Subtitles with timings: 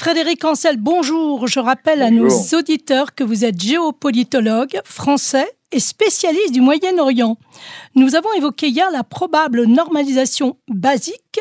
[0.00, 1.46] Frédéric Ancel, bonjour.
[1.46, 7.36] Je rappelle à nos auditeurs que vous êtes géopolitologue français et spécialiste du Moyen-Orient.
[7.96, 11.40] Nous avons évoqué hier la probable normalisation basique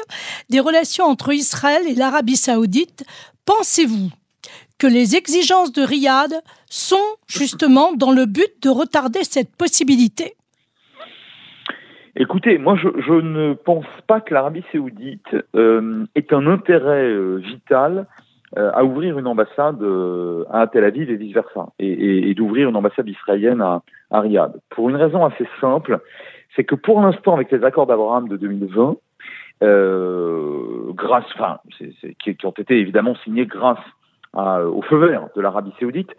[0.49, 3.05] des relations entre Israël et l'Arabie saoudite.
[3.45, 4.09] Pensez-vous
[4.77, 6.33] que les exigences de Riyad
[6.69, 6.97] sont
[7.27, 10.33] justement dans le but de retarder cette possibilité?
[12.17, 18.05] Écoutez, moi je, ne pense pas que l'Arabie saoudite euh, ait un intérêt euh, vital
[18.55, 23.61] à ouvrir une ambassade euh, à Tel Aviv et vice-versa, et, d'ouvrir une ambassade israélienne
[23.61, 23.81] à,
[24.11, 24.53] à, Riyad.
[24.69, 25.99] Pour une raison assez simple,
[26.55, 28.97] c'est que pour l'instant, avec les accords d'Abraham de 2020,
[29.61, 31.59] euh, grâce, enfin,
[32.19, 33.79] qui, qui, ont été évidemment signés grâce
[34.33, 36.11] à, au feu vert de l'Arabie saoudite,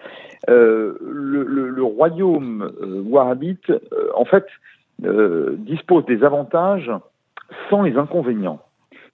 [0.48, 3.72] euh, le, le, le, royaume euh, wahhabite,
[4.14, 4.46] en fait,
[4.98, 6.92] dispose des avantages
[7.70, 8.60] sans les inconvénients.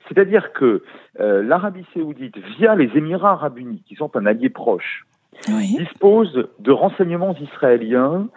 [0.09, 0.83] C'est-à-dire que
[1.21, 5.07] euh, l'Arabie saoudite, via les Émirats arabes unis, qui sont un allié proche,
[5.49, 8.29] dispose de renseignements israéliens,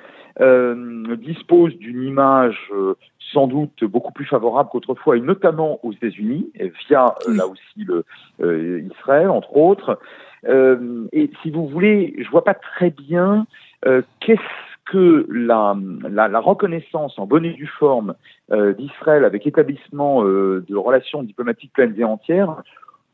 [0.41, 2.95] euh, dispose d'une image euh,
[3.33, 6.51] sans doute beaucoup plus favorable qu'autrefois, et notamment aux États-Unis,
[6.87, 8.05] via là aussi le,
[8.81, 9.99] Israël, entre autres.
[10.47, 13.45] et si vous voulez, je vois pas très bien
[14.19, 15.77] qu'est-ce que la,
[16.09, 18.15] la, reconnaissance en bonne et due forme
[18.51, 22.63] euh, d'Israël avec établissement euh, de relations diplomatiques pleines et entières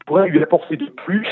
[0.06, 1.28] pourrait lui apporter de plus,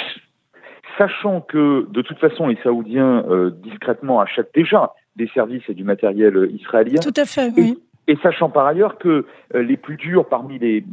[0.98, 5.86] sachant que de toute façon les Saoudiens euh, discrètement achètent déjà des services et du
[5.86, 7.00] matériel israélien.
[7.00, 7.80] Tout à fait, oui.
[8.08, 10.84] Et, sachant par ailleurs que les plus durs parmi les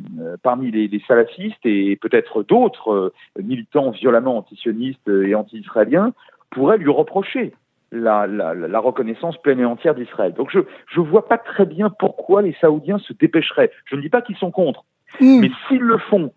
[0.44, 6.12] parmi les, les salafistes et peut-être d'autres militants violemment antisionistes et anti-israéliens
[6.50, 7.52] pourraient lui reprocher
[7.92, 10.32] la, la, la, reconnaissance pleine et entière d'Israël.
[10.32, 13.70] Donc je ne vois pas très bien pourquoi les Saoudiens se dépêcheraient.
[13.84, 14.84] Je ne dis pas qu'ils sont contre,
[15.20, 15.40] hmm.
[15.40, 16.32] mais s'ils le font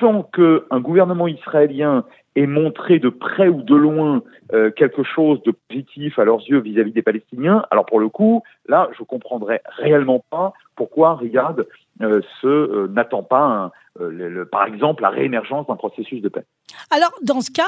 [0.00, 2.04] sans qu'un gouvernement israélien
[2.36, 4.22] ait montré de près ou de loin
[4.52, 8.42] euh, quelque chose de positif à leurs yeux vis-à-vis des Palestiniens, alors pour le coup,
[8.66, 11.66] là, je comprendrais réellement pas pourquoi Riyad
[12.02, 16.44] euh, se euh, n'attend pas, le, par exemple, la réémergence d'un processus de paix.
[16.90, 17.62] Alors, dans ce cas,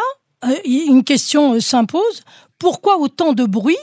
[0.64, 2.22] une question euh, s'impose.
[2.58, 3.76] Pourquoi autant de bruit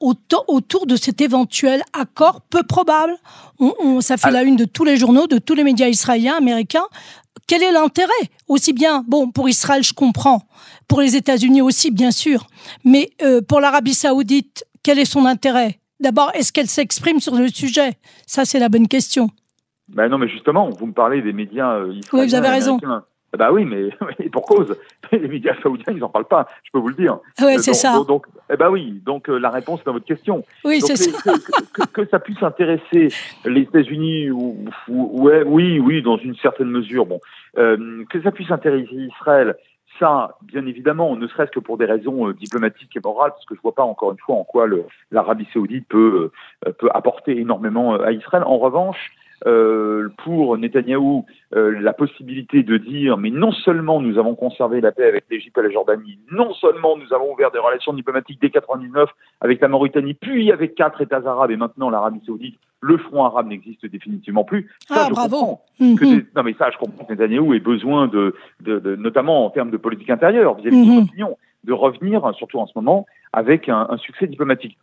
[0.00, 3.14] autour de cet éventuel accord peu probable?
[3.58, 6.86] On, Ça fait la une de tous les journaux, de tous les médias israéliens, américains.
[7.46, 8.10] Quel est l'intérêt?
[8.48, 10.42] Aussi bien, bon, pour Israël, je comprends.
[10.88, 12.46] Pour les États-Unis aussi, bien sûr.
[12.84, 15.78] Mais euh, pour l'Arabie saoudite, quel est son intérêt?
[16.00, 17.98] D'abord, est-ce qu'elle s'exprime sur le sujet?
[18.26, 19.30] Ça, c'est la bonne question.
[19.88, 22.00] Ben non, mais justement, vous me parlez des médias israéliens.
[22.12, 22.78] Oui, vous avez raison.
[23.36, 23.90] Bah oui, mais
[24.28, 24.76] pour cause.
[25.12, 27.18] Les médias saoudiens, ils n'en parlent pas, je peux vous le dire.
[27.40, 28.02] Oui, c'est ça.
[28.06, 30.44] Donc, eh ben oui, donc euh, la réponse est dans votre question.
[30.64, 31.32] Oui, c'est ça.
[31.74, 33.08] Que, que, ça puisse intéresser
[33.44, 37.06] les États-Unis, ou, ouais, oui, oui, dans une certaine mesure.
[37.06, 37.20] Bon,
[37.58, 39.56] euh, que ça puisse intéresser Israël,
[39.98, 43.54] ça, bien évidemment, ne serait-ce que pour des raisons euh, diplomatiques et morales, parce que
[43.54, 44.66] je vois pas encore une fois en quoi
[45.10, 46.30] l'Arabie Saoudite peut
[46.78, 48.44] peut apporter énormément à Israël.
[48.44, 49.12] En revanche,
[49.46, 54.92] euh, pour Netanyahou euh, la possibilité de dire mais non seulement nous avons conservé la
[54.92, 58.50] paix avec l'Égypte et la Jordanie, non seulement nous avons ouvert des relations diplomatiques dès
[58.50, 59.08] 99
[59.40, 63.48] avec la Mauritanie, puis avec quatre États arabes et maintenant l'Arabie Saoudite, le front arabe
[63.48, 64.70] n'existe définitivement plus.
[64.86, 65.58] Ça, ah, bravo.
[65.80, 66.26] Mhm.
[66.36, 69.70] non mais ça, je comprends que Netanyahou ait besoin de, de, de notamment en termes
[69.70, 71.04] de politique intérieure vis-à-vis de son mhm.
[71.04, 74.76] opinion, de revenir, surtout en ce moment, avec un, un succès diplomatique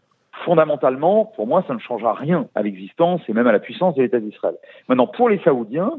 [0.46, 4.02] fondamentalement, pour moi, ça ne changera rien à l'existence et même à la puissance de
[4.02, 4.56] l'État d'Israël.
[4.88, 5.92] Maintenant, pour les Saoudiens,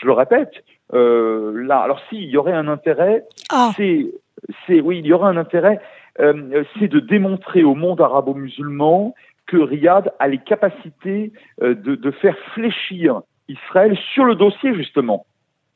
[0.00, 0.52] je le répète,
[0.94, 3.70] euh, là, alors s'il y aurait un intérêt, ah.
[3.76, 4.06] c'est,
[4.66, 5.80] c'est, oui, il y aurait un intérêt,
[6.20, 9.14] euh, c'est de démontrer au monde arabo-musulman
[9.46, 11.32] que Riyad a les capacités
[11.62, 15.24] euh, de, de faire fléchir Israël sur le dossier justement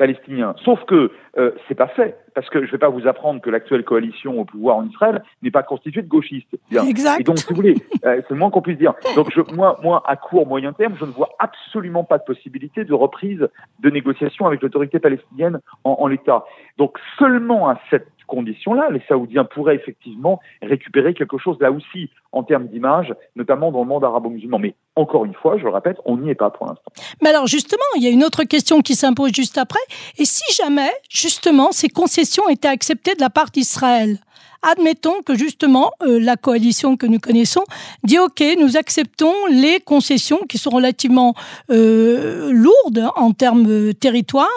[0.03, 0.57] palestinien.
[0.65, 3.51] Sauf que euh, c'est pas fait, parce que je ne vais pas vous apprendre que
[3.51, 6.57] l'actuelle coalition au pouvoir en Israël n'est pas constituée de gauchistes.
[6.73, 7.21] Exact.
[7.21, 8.95] Et donc, si vous voulez, euh, c'est le moins qu'on puisse dire.
[9.15, 12.85] Donc, je, moi, moi, à court, moyen terme, je ne vois absolument pas de possibilité
[12.85, 13.49] de reprise
[13.79, 16.47] de négociations avec l'autorité palestinienne en, en l'état.
[16.79, 22.43] Donc, seulement à cette conditions-là, les Saoudiens pourraient effectivement récupérer quelque chose là aussi en
[22.43, 24.59] termes d'image, notamment dans le monde arabo-musulman.
[24.59, 26.91] Mais encore une fois, je le répète, on n'y est pas pour l'instant.
[27.23, 29.85] Mais alors justement, il y a une autre question qui s'impose juste après.
[30.19, 34.17] Et si jamais, justement, ces concessions étaient acceptées de la part d'Israël
[34.63, 37.65] Admettons que justement euh, la coalition que nous connaissons
[38.05, 41.35] dit OK, nous acceptons les concessions qui sont relativement
[41.71, 44.49] euh, lourdes en termes de territoire.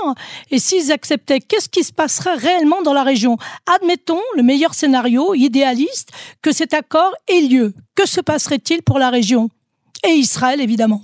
[0.52, 3.38] Et s'ils acceptaient, qu'est-ce qui se passerait réellement dans la région?
[3.76, 6.12] Admettons le meilleur scénario idéaliste
[6.42, 7.74] que cet accord ait lieu.
[7.96, 9.50] Que se passerait-il pour la région?
[10.08, 11.02] Et Israël évidemment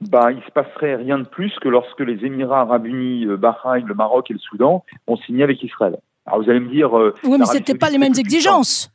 [0.00, 3.84] bah, il se passerait rien de plus que lorsque les Émirats arabes unis, euh, Bahreïn,
[3.86, 5.98] le Maroc et le Soudan ont signé avec Israël
[6.30, 6.92] Alors vous allez me dire.
[6.92, 8.90] oui, mais c'était pas les mêmes exigences.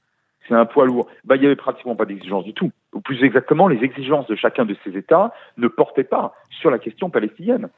[0.47, 1.07] C'est un poids lourd.
[1.23, 2.71] Bah, il n'y avait pratiquement pas d'exigences du tout.
[2.93, 6.77] Ou plus exactement, les exigences de chacun de ces États ne portaient pas sur la
[6.77, 7.69] question palestinienne.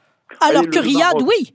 [0.42, 1.52] Alors que Riyad, oui.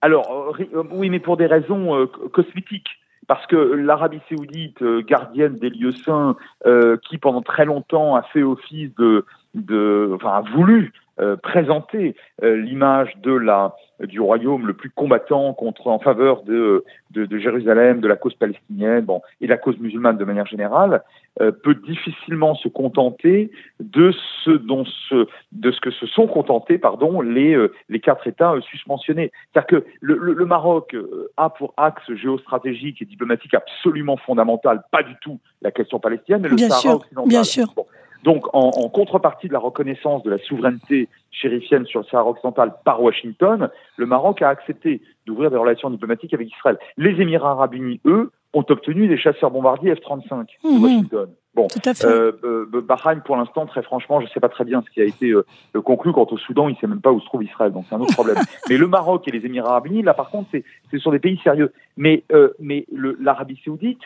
[0.00, 0.56] Alors,
[0.92, 2.88] oui, mais pour des raisons cosmétiques
[3.28, 6.36] parce que l'Arabie saoudite, euh, gardienne des lieux saints,
[6.66, 9.24] euh, qui pendant très longtemps a fait office de,
[9.54, 10.92] de enfin, a voulu
[11.22, 16.84] euh, présenter euh, l'image de la du royaume le plus combattant contre en faveur de,
[17.12, 20.46] de, de, Jérusalem, de la cause palestinienne, bon, et de la cause musulmane de manière
[20.46, 21.04] générale,
[21.40, 26.78] euh, peut difficilement se contenter de ce dont ce de ce que se sont contentés,
[26.78, 27.56] pardon, les
[27.88, 29.30] les quatre États susmentionnés.
[29.52, 30.96] C'est-à-dire que le, le, le, Maroc
[31.36, 36.48] a pour axe géostratégique et diplomatique absolument fondamental, pas du tout la question palestinienne, mais
[36.48, 37.28] le bien Sahara sûr, occidental.
[37.28, 37.72] Bien sûr.
[37.76, 37.86] Bon.
[38.22, 42.74] Donc, en, en, contrepartie de la reconnaissance de la souveraineté chérifienne sur le Sahara occidental
[42.84, 46.78] par Washington, le Maroc a accepté d'ouvrir des relations diplomatiques avec Israël.
[46.96, 50.74] Les Émirats arabes unis, eux, ont obtenu des chasseurs bombardiers F-35 Mhm.
[50.78, 51.28] de Washington.
[51.54, 52.06] Bon, Tout à fait.
[52.06, 55.00] euh, euh, Bahreïn, pour l'instant, très franchement, je ne sais pas très bien ce qui
[55.00, 55.44] a été euh,
[55.84, 56.12] conclu.
[56.12, 58.00] Quant au Soudan, il ne sait même pas où se trouve Israël, donc c'est un
[58.00, 58.36] autre problème.
[58.70, 61.18] mais le Maroc et les Émirats arabes unis, là, par contre, c'est ce sont des
[61.18, 61.72] pays sérieux.
[61.96, 62.86] Mais, euh, mais
[63.20, 64.00] l'Arabie saoudite,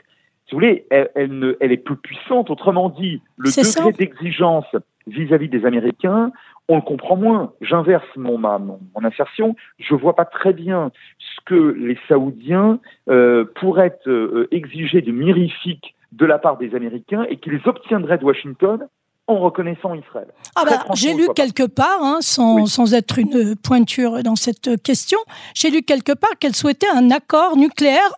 [0.47, 2.51] si vous voulez, elle, elle, ne, elle est peu puissante.
[2.51, 4.67] Autrement dit, le degré d'exigence
[5.09, 6.31] vis-à-vis des Américains,
[6.69, 7.53] on le comprend moins.
[7.61, 9.57] J'inverse mon, ma, mon, mon assertion.
[9.79, 12.79] Je vois pas très bien ce que les Saoudiens
[13.09, 18.25] euh, pourraient euh, exiger de mirifique de la part des Américains et qu'ils obtiendraient de
[18.25, 18.87] Washington
[19.28, 20.28] en reconnaissant Israël.
[20.55, 22.69] Ah bah, j'ai lu quelque part, hein, sans, Oui.
[22.69, 25.19] sans être une pointure dans cette question,
[25.55, 28.12] j'ai lu quelque part qu'elle souhaitait un accord nucléaire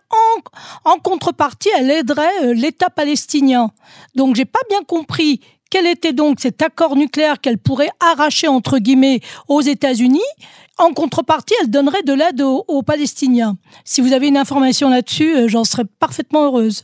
[0.85, 3.71] en, en contrepartie, elle aiderait euh, l'État palestinien.
[4.15, 5.41] Donc j'ai pas bien compris
[5.71, 10.21] quel était donc cet accord nucléaire qu'elle pourrait arracher entre guillemets aux États-Unis.
[10.77, 13.57] En contrepartie, elle donnerait de l'aide aux, aux Palestiniens.
[13.83, 16.83] Si vous avez une information là-dessus, euh, j'en serais parfaitement heureuse.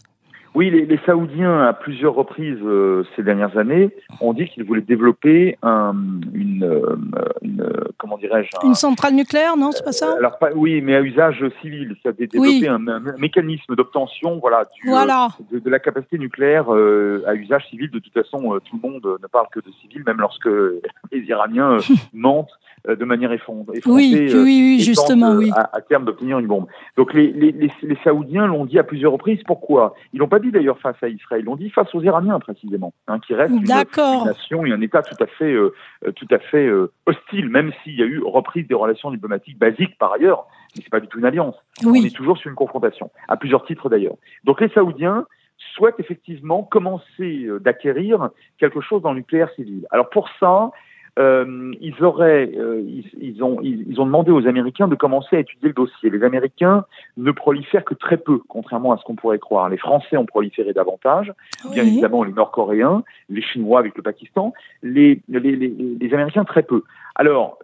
[0.56, 3.90] Oui, les, les Saoudiens, à plusieurs reprises euh, ces dernières années,
[4.22, 5.94] ont dit qu'ils voulaient développer un,
[6.34, 6.96] une, euh,
[7.42, 10.16] une, euh, comment dirais-je, un- Une centrale nucléaire, non, c'est pas ça?
[10.18, 12.62] Alors pas, oui, mais à usage civil, c'est-à-dire Oui.
[12.62, 15.28] développer un, un mécanisme d'obtention, voilà, du, Voilà.
[15.42, 17.92] euh, de, de la capacité nucléaire euh, à usage civil.
[17.92, 20.48] De toute façon, euh, tout le monde euh, ne parle que de civil, même lorsque
[21.12, 21.80] les Iraniens euh,
[22.14, 23.82] mentent euh, de manière effron- effrontée.
[23.88, 25.52] Oui, oui, euh, oui, et justement, euh, oui.
[25.56, 26.68] À, à terme d'obtenir une bombe.
[26.98, 29.42] Donc les, les, les, les Saoudiens l'ont dit à plusieurs reprises.
[29.46, 29.96] Pourquoi?
[30.14, 31.42] Ils l'ont pas dit d'ailleurs face à Israël.
[31.42, 34.82] Ils l'ont dit face aux Iraniens précisément, hein, qui restent une, une nation et un
[34.82, 35.74] État tout à fait, euh,
[36.06, 39.58] euh, tout à fait euh, hostile, même s'il y a eu reprise des relations diplomatiques
[39.58, 40.46] basiques par ailleurs.
[40.76, 41.56] Mais c'est pas du tout une alliance.
[41.86, 42.06] On Oui.
[42.06, 44.16] est toujours sur une confrontation, à plusieurs titres d'ailleurs.
[44.44, 45.26] Donc les Saoudiens
[45.74, 49.88] souhaitent effectivement commencer euh, d'acquérir quelque chose dans le nucléaire civil.
[49.90, 50.72] Alors pour ça,
[51.18, 55.38] euh, ils auraient, euh, ils, ils ont, ils, ils ont demandé aux Américains de commencer
[55.38, 56.10] à étudier le dossier.
[56.10, 56.86] Les Américains
[57.18, 59.70] ne prolifèrent que très peu, contrairement à ce qu'on pourrait croire.
[59.70, 61.34] Les Français ont proliféré davantage,
[61.72, 61.90] bien Oui.
[61.90, 64.54] évidemment les Nord-Coréens, les Chinois avec le Pakistan,
[64.84, 65.68] les, les, les,
[66.00, 66.84] les Américains très peu.
[67.16, 67.60] Alors,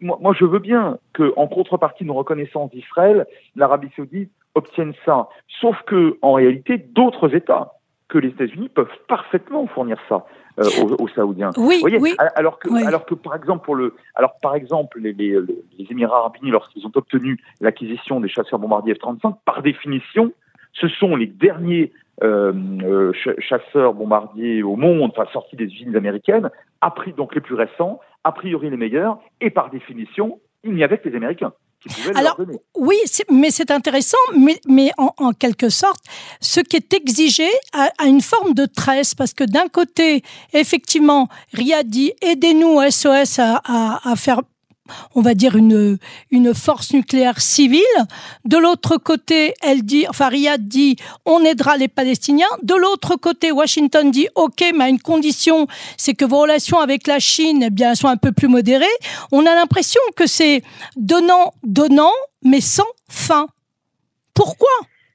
[0.00, 5.28] moi, moi, je veux bien que, en contrepartie d'une reconnaissance d'Israël, l'Arabie Saoudite obtienne ça.
[5.60, 7.74] Sauf que, en réalité, d'autres États
[8.10, 10.26] que les États-Unis peuvent parfaitement fournir ça
[10.58, 11.52] euh, aux, aux Saoudiens.
[11.56, 12.14] Oui, Vous voyez, oui.
[12.34, 12.82] alors que, Oui.
[12.84, 15.38] alors que par exemple pour le, alors par exemple les, les,
[15.78, 20.32] les Émirats Arabes Unis lorsqu'ils ont obtenu l'acquisition des chasseurs bombardiers F-35, par définition,
[20.72, 22.52] ce sont les derniers euh,
[22.82, 26.50] euh, ch- chasseurs bombardiers au monde, enfin sortis des usines américaines,
[26.82, 30.84] a pris donc les plus récents, a priori les meilleurs, et par définition, il n'y
[30.84, 32.58] avait que les Américains qui pouvaient Alors, leur donner.
[32.76, 32.96] Oui,
[33.30, 36.00] mais c'est intéressant, mais, mais en, en quelque sorte,
[36.40, 40.22] ce qui est exigé a, a une forme de tresse, parce que d'un côté,
[40.52, 44.42] effectivement, Riyad dit aidez-nous SOS à, à, à faire
[45.14, 45.98] on va dire une,
[46.30, 47.80] une force nucléaire civile.
[48.44, 52.46] De l'autre côté, elle dit, enfin Riyad dit, on aidera les Palestiniens.
[52.62, 55.66] De l'autre côté, Washington dit, ok, mais à une condition,
[55.96, 58.86] c'est que vos relations avec la Chine, eh bien, sont un peu plus modérées.
[59.32, 60.62] On a l'impression que c'est
[60.96, 63.46] donnant, donnant, mais sans fin.
[64.34, 64.68] Pourquoi?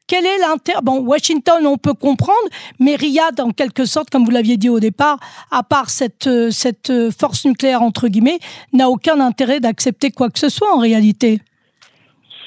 [0.08, 2.48] Quel est l'intérêt Bon, Washington, on peut comprendre,
[2.80, 5.18] mais Riyad, en quelque sorte, comme vous l'aviez dit au départ,
[5.52, 8.40] à part cette, euh, cette euh, force nucléaire, entre guillemets,
[8.74, 11.40] n'a aucun intérêt d'accepter quoi que ce soit en réalité.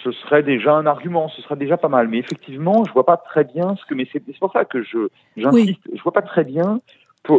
[0.05, 2.09] ce serait déjà un argument, ce serait déjà pas mal.
[2.09, 3.95] Mais effectivement, je vois pas très bien ce que.
[3.95, 5.81] Mais c'est pour ça que je j'insiste.
[5.93, 6.81] Je vois pas très bien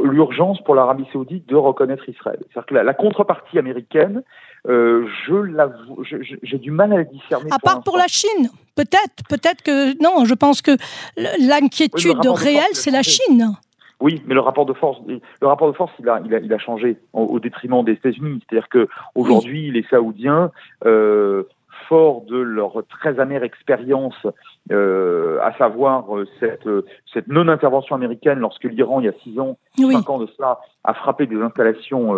[0.04, 2.38] l'urgence pour l'Arabie Saoudite de reconnaître Israël.
[2.42, 4.24] C'est-à-dire que la, la contrepartie américaine,
[4.68, 7.50] euh, je l'avoue, j'ai du mal à la discerner.
[7.52, 8.08] À part pour la.
[8.08, 10.26] Chine, peut-être, peut-être que non.
[10.26, 10.72] Je pense que
[11.18, 13.04] Oui, l'inquiétude réelle, force, c'est la.
[13.04, 13.56] Chine.
[14.02, 16.54] Oui, mais le rapport de force, le rapport de force, il a, il a, il
[16.54, 18.42] a changé au, au détriment des États-Unis.
[18.48, 20.52] C'est-à-dire que aujourd'hui, les Saoudiens
[20.86, 21.44] euh,
[21.88, 24.28] fort de leur très amère expérience,
[24.72, 29.40] euh, à savoir euh, cette, euh, cette non-intervention américaine lorsque l'Iran, il y a six
[29.40, 32.16] ans, cinq ans de cela, a frappé des installations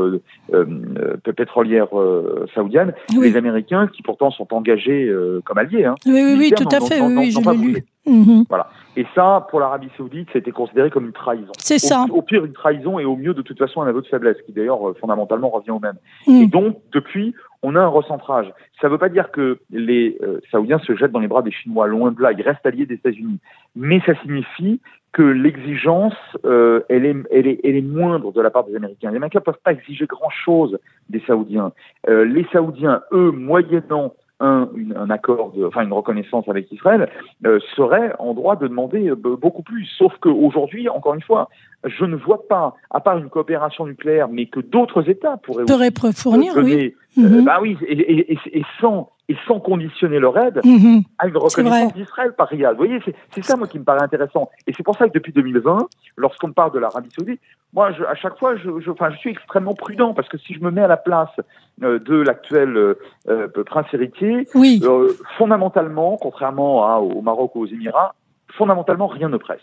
[0.53, 1.89] euh, pétrolières
[2.53, 5.13] saoudiennes, les Américains, qui pourtant sont engagés
[5.45, 5.85] comme alliés.
[5.85, 7.85] Hein, oui, oui, oui, tout à fait, oui, je l'ai lu.
[8.05, 8.45] Mhm.
[8.49, 8.69] Voilà.
[8.97, 11.51] Et ça, pour l'Arabie Saoudite, été considéré comme une trahison.
[11.59, 12.05] C'est ça.
[12.11, 14.51] Au, pire, une trahison et au mieux, de toute façon, un aveu de faiblesse, qui
[14.51, 15.97] d'ailleurs, euh, fondamentalement, revient au même.
[16.27, 16.41] Mm.
[16.41, 18.51] Et donc, depuis, on a un recentrage.
[18.81, 21.51] Ça ne veut pas dire que les euh, Saoudiens se jettent dans les bras des
[21.51, 23.39] Chinois, loin de là, ils restent alliés des États-Unis.
[23.75, 24.81] Mais ça signifie
[25.13, 26.15] que l'exigence,
[26.45, 29.11] euh, elle, est, elle, est, elle est moindre de la part des Américains.
[29.11, 30.79] Les Américains ne peuvent pas exiger grand-chose
[31.09, 31.71] des Saoudiens.
[32.07, 37.09] les Saoudiens, eux, moyennant un, un accord, de, enfin une reconnaissance avec Israël,
[37.45, 39.85] euh, serait en droit de demander euh, beaucoup plus.
[39.97, 41.49] Sauf qu'aujourd'hui, encore une fois,
[41.83, 45.65] je ne vois pas, à part une coopération nucléaire, mais que d'autres États pourraient,
[46.11, 46.95] fournir, oui.
[47.17, 51.03] Euh, bah oui, et, et, sans et sans conditionner leur aide mhm.
[51.17, 52.71] à une reconnaissance d'Israël par Riyad.
[52.71, 52.99] Vous voyez,
[53.33, 54.49] c'est ça moi qui me paraît intéressant.
[54.67, 57.39] Et c'est pour ça que depuis 2020, lorsqu'on parle de l'Arabie Saoudite,
[57.73, 60.53] moi, je, à chaque fois, je, je, enfin, je suis extrêmement prudent parce que si
[60.53, 61.29] je me mets à la place
[61.81, 64.83] euh, de l'actuel euh, euh, prince héritier, oui.
[65.37, 68.15] fondamentalement, contrairement au Maroc ou aux Émirats,
[68.49, 69.61] fondamentalement, rien ne presse.